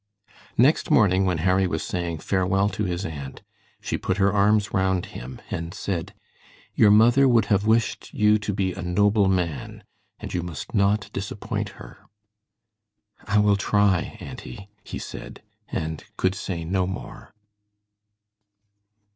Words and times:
Next 0.57 0.89
morning, 0.89 1.25
when 1.25 1.37
Harry 1.37 1.67
was 1.67 1.83
saying 1.83 2.21
"Farewell" 2.21 2.69
to 2.69 2.85
his 2.85 3.05
aunt, 3.05 3.43
she 3.79 3.99
put 3.99 4.17
her 4.17 4.33
arms 4.33 4.73
round 4.73 5.05
him, 5.13 5.39
and 5.51 5.75
said: 5.75 6.15
"Your 6.73 6.89
mother 6.89 7.27
would 7.27 7.45
have 7.53 7.67
wished 7.67 8.11
you 8.11 8.39
to 8.39 8.51
be 8.51 8.73
a 8.73 8.81
noble 8.81 9.27
man, 9.27 9.83
and 10.19 10.33
you 10.33 10.41
must 10.41 10.73
not 10.73 11.11
disappoint 11.13 11.73
her." 11.77 11.99
"I 13.27 13.37
will 13.37 13.57
try, 13.57 14.17
auntie," 14.19 14.69
he 14.83 14.97
said, 14.97 15.43
and 15.69 16.03
could 16.17 16.33
say 16.33 16.65
no 16.65 16.87
more. 16.87 17.35